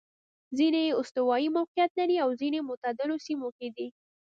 [0.57, 3.87] ځیني یې استوايي موقعیت لري او ځیني معتدلو سیمو کې دي.